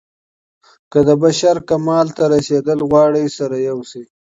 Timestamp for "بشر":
1.23-1.55